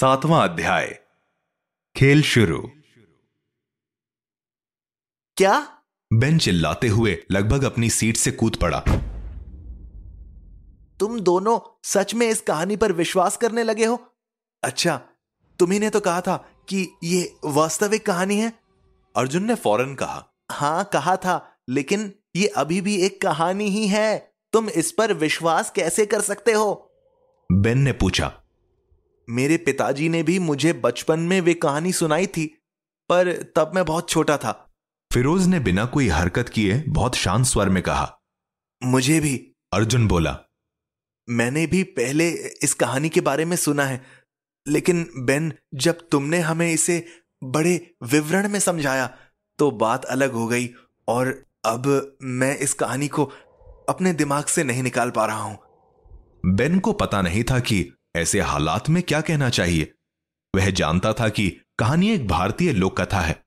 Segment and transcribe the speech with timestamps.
[0.00, 1.00] सातवां अध्याय।
[1.96, 2.70] खेल शुरू।
[5.36, 5.82] क्या?
[6.12, 8.80] बेन चिल्लाते हुए लगभग अपनी सीट से कूद पड़ा।
[11.00, 14.14] तुम दोनों सच में इस कहानी पर विश्वास करने लगे हो?
[14.64, 15.00] अच्छा
[15.58, 16.36] तुम्ही ने तो कहा था
[16.68, 18.52] कि ये वास्तविक कहानी है।
[19.16, 24.32] अर्जुन ने फ़ौरन कहा। हाँ कहा था लेकिन ये अभी भी एक कहानी ही है।
[24.52, 26.92] तुम इस पर विश्वास कैसे कर सकते हो?
[27.52, 28.39] बेन ने पूछा
[29.30, 32.46] मेरे पिताजी ने भी मुझे बचपन में वे कहानी सुनाई थी
[33.10, 34.52] पर तब मैं बहुत छोटा था।
[35.10, 38.20] फिरोज ने बिना कोई हरकत किए बहुत शांत स्वर में कहा
[38.82, 39.36] मुझे भी।
[39.72, 40.38] अर्जुन बोला
[41.28, 42.28] मैंने भी पहले
[42.62, 44.02] इस कहानी के बारे में सुना है
[44.66, 47.04] लेकिन बेन जब तुमने हमें इसे
[47.44, 49.06] बड़े विवरण में समझाया
[49.58, 50.68] तो बात अलग हो गई
[51.08, 53.24] और अब मैं इस कहानी को
[53.88, 55.58] अपने दिमाग से नहीं निकाल पा रहा हूँ।
[56.46, 59.92] बेन को पता नहीं था कि ऐसे हालात में क्या कहना चाहिए?
[60.54, 61.48] वह जानता था कि
[61.78, 63.42] कहानी एक भारतीय लोक कथा है,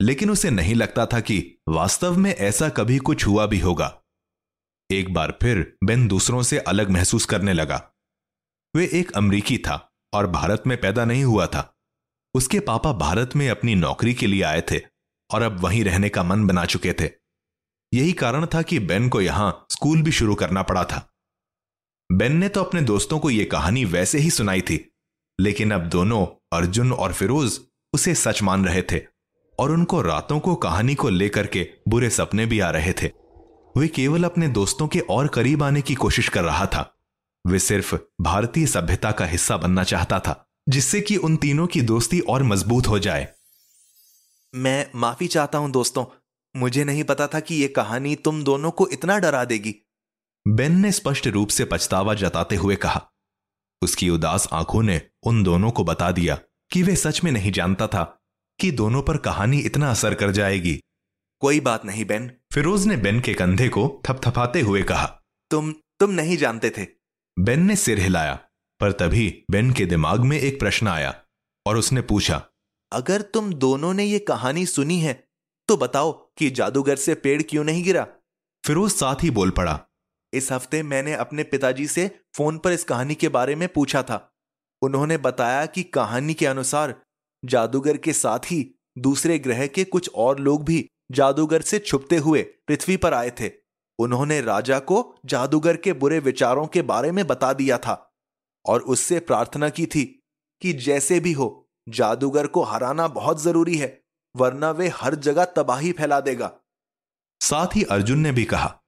[0.00, 4.02] लेकिन उसे नहीं लगता था कि वास्तव में ऐसा कभी कुछ हुआ भी होगा।
[4.90, 7.82] एक बार फिर बेन दूसरों से अलग महसूस करने लगा।
[8.74, 11.72] वे एक अमरीकी था और भारत में पैदा नहीं हुआ था।
[12.34, 14.80] उसके पापा भारत में अपनी नौकरी के लिए आए थे
[15.30, 17.10] और अब वहीं रहने का मन बना चुके थे।
[17.92, 21.08] यही कारण था कि बेन को यहाँ स्कूल भी शुरू करना पड़ा था।
[22.10, 24.92] बेन ने तो अपने दोस्तों को यह कहानी वैसे ही सुनाई थी,
[25.38, 27.58] लेकिन अब दोनों, अर्जुन और फिरोज,
[27.92, 29.00] उसे सच मान रहे थे
[29.58, 33.10] और उनको रातों को कहानी को लेकर के बुरे सपने भी आ रहे थे।
[33.76, 36.92] वे केवल अपने दोस्तों के और करीब आने की कोशिश कर रहा था।
[37.46, 42.20] वे सिर्फ़ भारतीय सभ्यता का हिस्सा बनना चाहता था, जिससे कि उन तीनों की दोस्ती
[42.20, 43.28] और मज़बूत हो जाए।
[44.54, 46.04] मैं माफ़ी चाहता हूँ दोस्तों,
[46.54, 49.74] मुझे नहीं पता था कि यह कहानी तुम दोनों को इतना डरा देगी।
[50.46, 53.10] बेन ने स्पष्ट रूप से पछतावा जताते हुए कहा।
[53.82, 56.38] उसकी उदास आँखों ने उन दोनों को बता दिया
[56.70, 58.04] कि वे सच में नहीं जानता था
[58.60, 60.80] कि दोनों पर कहानी इतना असर कर जाएगी।
[61.40, 65.06] कोई बात नहीं, बेन। फिरोज ने बेन के कंधे को थपथपाते हुए कहा।
[65.50, 66.86] तुम तुम नहीं जानते थे।
[67.38, 68.34] बेन ने सिर हिलाया,
[68.80, 71.14] पर तभी बेन के दिमाग में एक प्रश्न आया
[71.66, 72.42] और उसने पूछा,
[72.92, 75.24] अगर तुम दोनों ने ये कहानी सुनी है
[75.68, 78.06] तो बताओ कि जादूगर से पेड़ क्यों नहीं गिरा?
[78.64, 79.85] फिरोज साथ ही बोल पड़ा
[80.36, 84.32] इस हफ़्ते मैंने अपने पिताजी से फ़ोन पर इस कहानी के बारे में पूछा था।
[84.82, 86.94] उन्होंने बताया कि कहानी के अनुसार
[87.44, 92.42] जादूगर के साथ ही दूसरे ग्रह के कुछ और लोग भी जादूगर से छुपते हुए
[92.66, 93.50] पृथ्वी पर आए थे।
[93.98, 97.94] उन्होंने राजा को जादूगर के बुरे विचारों के बारे में बता दिया था
[98.66, 100.04] और उससे प्रार्थना की थी
[100.62, 103.88] कि जैसे भी हो जादूगर को हराना बहुत ज़रूरी है
[104.34, 106.50] वरना वे हर जगह तबाही फैला देगा।
[107.40, 108.78] साथ ही अर्जुन ने भी कहा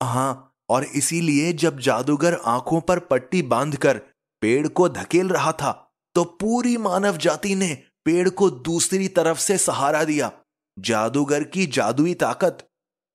[0.00, 3.98] हाँ और इसीलिए जब जादूगर आँखों पर पट्टी बांधकर
[4.42, 5.72] पेड़ को धकेल रहा था
[6.14, 7.72] तो पूरी मानव जाति ने
[8.04, 10.30] पेड़ को दूसरी तरफ़ से सहारा दिया।
[10.78, 12.66] जादूगर की जादुई ताकत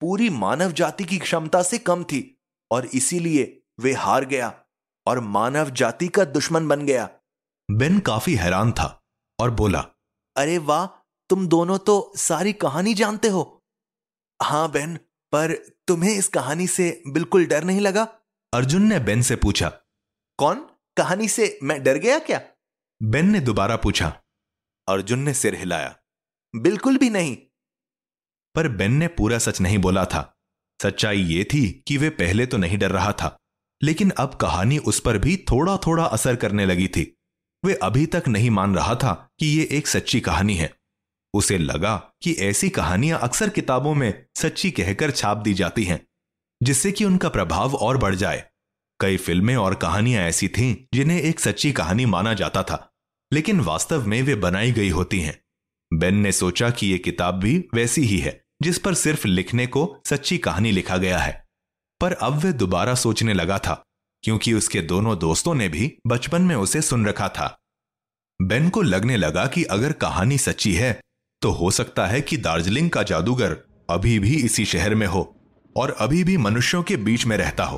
[0.01, 2.21] पूरी मानव जाति की क्षमता से कम थी
[2.71, 4.53] और इसीलिए वे हार गया
[5.07, 7.09] और मानव जाति का दुश्मन बन गया।
[7.69, 9.01] बेन काफ़ी हैरान था
[9.39, 9.85] और बोला
[10.35, 10.85] अरे वाह
[11.29, 13.61] तुम दोनों तो सारी कहानी जानते हो?
[14.41, 14.97] हाँ बेन
[15.31, 15.53] पर
[15.87, 18.03] तुम्हें इस कहानी से बिल्कुल डर नहीं लगा?
[18.53, 19.69] अर्जुन ने बेन से पूछा।
[20.37, 20.67] कौन?
[20.97, 22.41] कहानी से मैं डर गया क्या?
[23.03, 24.21] बेन ने दोबारा पूछा।
[24.87, 25.95] अर्जुन ने सिर हिलाया।
[26.55, 27.37] बिल्कुल भी नहीं।
[28.55, 30.37] पर बेन ने पूरा सच नहीं बोला था।
[30.83, 33.37] सच्चाई ये थी कि वे पहले तो नहीं डर रहा था
[33.83, 37.17] लेकिन अब कहानी उस पर भी थोड़ा थोड़ा असर करने लगी थी।
[37.65, 40.80] वे अभी तक नहीं मान रहा था कि ये एक सच्ची कहानी है।
[41.33, 46.07] उसे लगा कि ऐसी कहानियाँ अक्सर किताबों में सच्ची कहकर छाप दी जाती हैं,
[46.63, 48.47] जिससे कि उनका प्रभाव और बढ़ जाए।
[48.99, 52.93] कई फ़िल्में और कहानियाँ ऐसी थीं, जिन्हें एक सच्ची कहानी माना जाता था,
[53.33, 55.41] लेकिन वास्तव में वे बनाई गई होती हैं।
[55.93, 60.01] बेन ने सोचा कि यह किताब भी वैसी ही है, जिस पर सिर्फ़ लिखने को
[60.05, 61.47] सच्ची कहानी लिखा गया है।
[62.01, 63.83] पर अब वे दोबारा सोचने लगा था,
[64.23, 67.61] क्योंकि उसके दोनों दोस्तों ने भी बचपन में उसे सुन रखा था।
[68.41, 71.01] बेन को लगने लगा कि अगर कहानी सच्ची है
[71.41, 73.57] तो हो सकता है कि दार्जिलिंग का जादूगर
[73.89, 75.35] अभी भी इसी शहर में हो
[75.75, 77.77] और अभी भी मनुष्यों के बीच में रहता हो।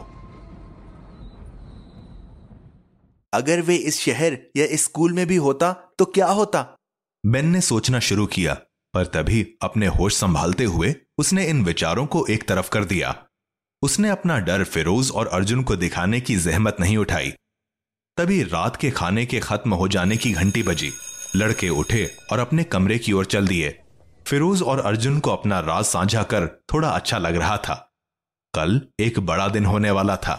[3.33, 6.75] अगर वे इस शहर या इस स्कूल में भी होता तो क्या होता?
[7.25, 8.53] बेन ने सोचना शुरू किया
[8.93, 13.15] पर तभी अपने होश संभालते हुए उसने इन विचारों को एक तरफ़ कर दिया।
[13.81, 17.33] उसने अपना डर फिरोज और अर्जुन को दिखाने की जहमत नहीं उठाई।
[18.17, 20.91] तभी रात के खाने के खत्म हो जाने की घंटी बजी।
[21.35, 23.69] लड़के उठे और अपने कमरे की ओर चल दिए।
[24.27, 27.73] फिरोज और अर्जुन को अपना राज साझा कर थोड़ा अच्छा लग रहा था।
[28.53, 30.33] कल एक बड़ा दिन होने वाला था।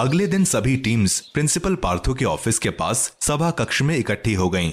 [0.00, 4.48] अगले दिन सभी टीम्स प्रिंसिपल पार्थो के ऑफ़िस के पास सभा कक्ष में इकट्ठी हो
[4.50, 4.70] गईं।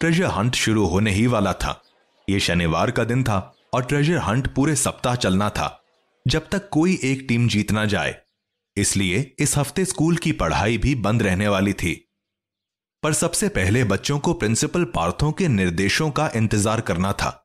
[0.00, 1.80] ट्रेजर हंट शुरू होने ही वाला था।
[2.28, 3.38] यह शनिवार का दिन था
[3.74, 5.78] और ट्रेजर हंट पूरे सप्ताह चलना था,
[6.26, 8.14] जब तक कोई एक टीम जीत ना जाए।
[8.76, 11.94] इसलिए इस हफ़्ते स्कूल की पढ़ाई भी बंद रहने वाली थी।
[13.02, 17.38] पर सबसे पहले बच्चों को प्रिंसिपल पार्थो के निर्देशों का इंतज़ार करना था।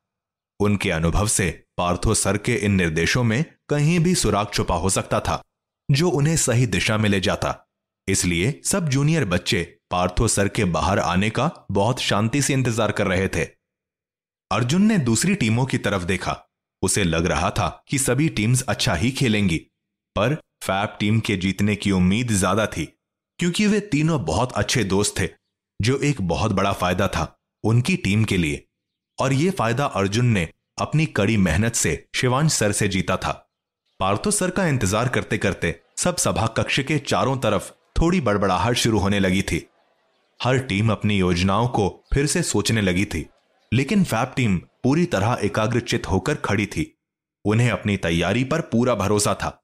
[0.60, 5.20] उनके अनुभव से पार्थो सर के इन निर्देशों में कहीं भी सुराग छुपा हो सकता
[5.20, 5.42] था,
[5.90, 7.56] जो उन्हें सही दिशा में ले जाता।
[8.08, 13.08] इसलिए सब जूनियर बच्चे पार्थो सर के बाहर आने का बहुत शांति से इंतज़ार कर
[13.08, 13.44] रहे थे।
[14.52, 16.38] अर्जुन ने दूसरी टीमों की तरफ़ देखा।
[16.82, 19.58] उसे लग रहा था कि सभी टीम्स अच्छा ही खेलेंगी,
[20.16, 22.86] पर फैप टीम के जीतने की उम्मीद ज़्यादा थी,
[23.40, 25.30] क्योंकि वे तीनों बहुत अच्छे दोस्त थे।
[25.80, 27.34] जो एक बहुत बड़ा फ़ायदा था
[27.64, 28.64] उनकी टीम के लिए।
[29.20, 30.48] और यह फ़ायदा अर्जुन ने
[30.78, 33.32] अपनी कड़ी मेहनत से शिवांश सर से जीता था।
[34.00, 37.72] पार्थो सर का इंतज़ार करते करते सब सभा कक्ष के चारों तरफ़
[38.02, 39.66] थोड़ी बड़बड़ाहट शुरू होने लगी थी।
[40.40, 43.26] हर टीम अपनी योजनाओं को फिर से सोचने लगी थी,
[43.72, 46.94] लेकिन फैप टीम पूरी तरह एकाग्रचित होकर खड़ी थी।
[47.46, 49.60] उन्हें अपनी तैयारी पर पूरा भरोसा था।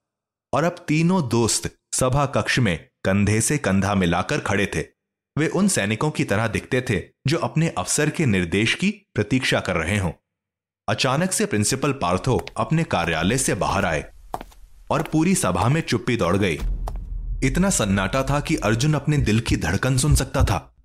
[0.53, 4.81] और अब तीनों दोस्त सभा कक्ष में कंधे से कंधा मिलाकर खड़े थे।
[5.37, 9.75] वे उन सैनिकों की तरह दिखते थे जो अपने अफसर के निर्देश की प्रतीक्षा कर
[9.75, 10.11] रहे हों।
[10.87, 14.03] अचानक से प्रिंसिपल पार्थो अपने कार्यालय से बाहर आए
[14.91, 16.59] और पूरी सभा में चुप्पी दौड़ गई।
[17.43, 20.75] इतना सन्नाटा था कि अर्जुन अपने दिल की धड़कन सुन सकता था।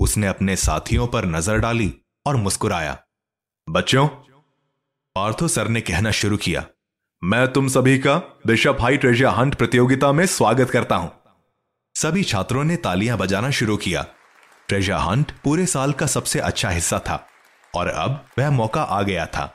[0.00, 1.92] उसने अपने साथियों पर नज़र डाली
[2.26, 2.98] और मुस्कुराया।
[3.68, 4.06] बच्चों,
[5.16, 6.66] पार्थो सर ने कहना शुरू किया।
[7.22, 8.16] मैं तुम सभी का
[8.46, 11.21] बिशप हाई ट्रेजर हंट प्रतियोगिता में स्वागत करता हूँ।
[11.96, 14.04] सभी छात्रों ने तालियाँ बजाना शुरू किया।
[14.68, 17.26] ट्रेजर हंट पूरे साल का सबसे अच्छा हिस्सा था,
[17.74, 19.54] और अब वह मौका आ गया था।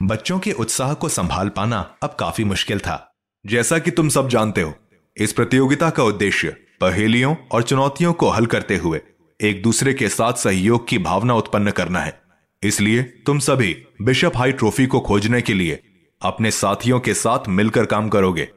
[0.00, 2.96] बच्चों के उत्साह को संभाल पाना अब काफ़ी मुश्किल था।
[3.44, 4.74] जैसा कि तुम सब जानते हो,
[5.16, 9.00] इस प्रतियोगिता का उद्देश्य पहेलियों और चुनौतियों को हल करते हुए
[9.40, 12.20] एक दूसरे के साथ सहयोग की भावना उत्पन्न करना है।
[12.62, 15.80] इसलिए तुम सभी बिशप हाई ट्रॉफी को खोजने के लिए
[16.22, 18.48] अपने साथियों के साथ मिलकर काम करोगे।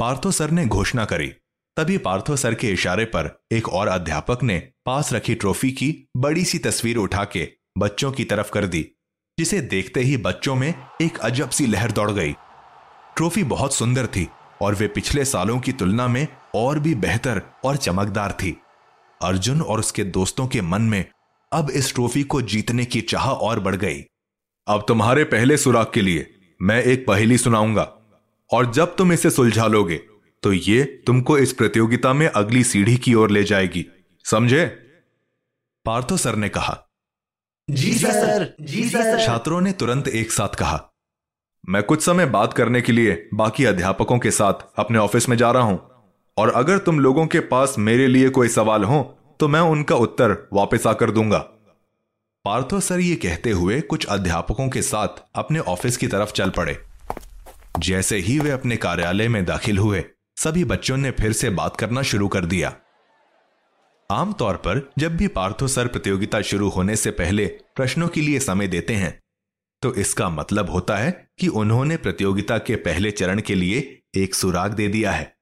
[0.00, 1.32] पार्थो सर ने घोषणा करी
[1.78, 6.44] तभी पार्थो सर के इशारे पर एक और अध्यापक ने पास रखी ट्रॉफी की बड़ी
[6.44, 7.48] सी तस्वीर उठा के
[7.78, 8.86] बच्चों की तरफ़ कर दी,
[9.38, 12.32] जिसे देखते ही बच्चों में एक अजब सी लहर दौड़ गई।
[13.16, 14.28] ट्रॉफी बहुत सुंदर थी
[14.62, 18.60] और वे पिछले सालों की तुलना में और भी बेहतर और चमकदार थी।
[19.22, 21.04] अर्जुन और उसके दोस्तों के मन में
[21.52, 24.04] अब इस ट्रॉफी को जीतने की चाह और बढ़ गई।
[24.68, 26.30] अब तुम्हारे पहले सुराग के लिए
[26.62, 27.92] मैं एक पहेली सुनाऊँगा
[28.50, 30.00] और जब तुम इसे सुलझा लोगे
[30.42, 33.84] तो ये तुमको इस प्रतियोगिता में अगली सीढ़ी की ओर ले जाएगी।
[34.24, 34.64] समझे?
[35.84, 36.76] पार्थो सर ने कहा।
[37.68, 40.80] जी सर जी सर। छात्रों ने तुरंत एक साथ कहा।
[41.68, 45.50] मैं कुछ समय बात करने के लिए बाकी अध्यापकों के साथ अपने ऑफ़िस में जा
[45.50, 45.80] रहा हूँ।
[46.36, 49.02] और अगर तुम लोगों के पास मेरे लिए कोई सवाल हो
[49.40, 51.38] तो मैं उनका उत्तर वापस आकर दूँगा।
[52.44, 56.78] पार्थो सर ये कहते हुए कुछ अध्यापकों के साथ अपने ऑफ़िस की तरफ़ चल पड़े।
[57.78, 60.04] जैसे ही वे अपने कार्यालय में दाखिल हुए
[60.38, 62.76] सभी बच्चों ने फिर से बात करना शुरू कर दिया।
[64.10, 68.68] आमतौर पर जब भी पार्थो सर प्रतियोगिता शुरू होने से पहले प्रश्नों के लिए समय
[68.68, 69.22] देते हैं
[69.82, 74.74] तो इसका मतलब होता है कि उन्होंने प्रतियोगिता के पहले चरण के लिए एक सुराग
[74.74, 75.36] दे दिया है।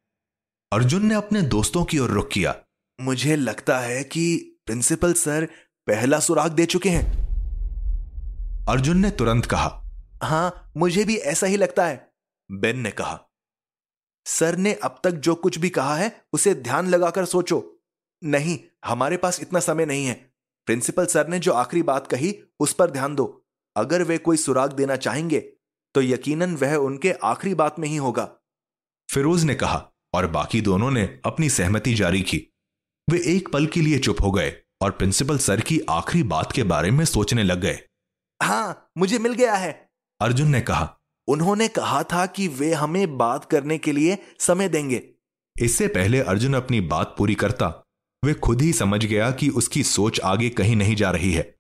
[0.73, 2.55] अर्जुन ने अपने दोस्तों की ओर रुख किया।
[3.01, 5.49] मुझे लगता है कि प्रिंसिपल सर
[5.87, 7.05] पहला सुराग दे चुके हैं।
[8.69, 9.69] अर्जुन ने तुरंत कहा
[10.23, 12.09] हाँ मुझे भी ऐसा ही लगता है।
[12.51, 13.26] बेन ने कहा
[14.27, 17.81] सर ने अब तक जो कुछ भी कहा है उसे ध्यान लगाकर सोचो।
[18.23, 20.15] नहीं हमारे पास इतना समय नहीं है।
[20.69, 24.73] प्रिंसिपल सर ने जो आखिरी बात कही उस पर ध्यान दो। अगर वे कोई सुराग
[24.73, 25.41] देना चाहेंगे
[25.95, 28.29] तो यकीनन वह उनके आखिरी बात में ही होगा।
[29.09, 32.47] फिरोज ने कहा और बाकी दोनों ने अपनी सहमति जारी की।
[33.09, 34.53] वे एक पल के लिए चुप हो गए
[34.83, 37.79] और प्रिंसिपल सर की आखिरी बात के बारे में सोचने लग गए।
[38.43, 39.73] हाँ मुझे मिल गया है।
[40.21, 40.96] अर्जुन ने कहा
[41.29, 45.11] उन्होंने कहा था कि वे हमें बात करने के लिए समय देंगे।
[45.61, 47.85] इससे पहले अर्जुन अपनी बात पूरी करता।
[48.25, 51.57] वे खुद ही समझ गया कि उसकी सोच आगे कहीं नहीं जा रही है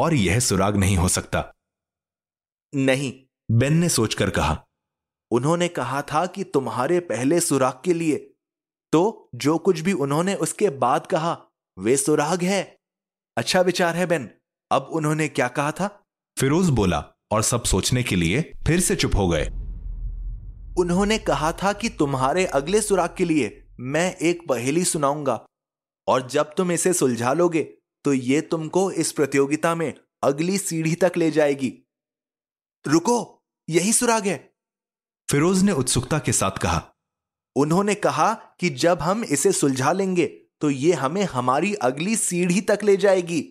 [0.00, 1.54] और यह सुराग नहीं हो सकता।
[2.74, 4.66] नहीं। बेन ने सोचकर कहा
[5.30, 8.34] उन्होंने कहा था कि तुम्हारे पहले सुराग के लिए।
[8.92, 11.46] तो जो कुछ भी उन्होंने उसके बाद कहा
[11.78, 12.78] वे सुराग है।
[13.36, 14.30] अच्छा विचार है बेन।
[14.70, 16.02] अब उन्होंने क्या कहा था?
[16.38, 19.46] फिरोज बोला और सब सोचने के लिए फिर से चुप हो गए।
[20.78, 25.44] उन्होंने कहा था कि तुम्हारे अगले सुराग के लिए मैं एक पहेली सुनाऊँगा
[26.08, 27.62] और जब तुम इसे सुलझा लोगे
[28.04, 31.72] तो ये तुमको इस प्रतियोगिता में अगली सीढ़ी तक ले जाएगी।
[32.86, 34.36] रुको यही सुराग है।
[35.28, 36.82] फिरोज ने उत्सुकता के साथ कहा
[37.56, 40.26] उन्होंने कहा कि जब हम इसे सुलझा लेंगे
[40.60, 43.42] तो ये हमें हमारी अगली सीढ़ी तक ले जाएगी।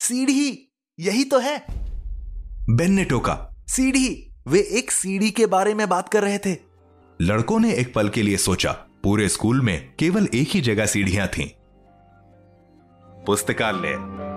[0.00, 1.83] सीढ़ी यही तो है।
[2.70, 6.56] बेन ने टोका सीढ़ी। वे एक सीढ़ी के बारे में बात कर रहे थे।
[7.22, 11.28] लड़कों ने एक पल के लिए सोचा पूरे स्कूल में केवल एक ही जगह सीढ़ियाँ
[11.28, 11.48] थीं।
[13.24, 14.33] पुस्तकालय।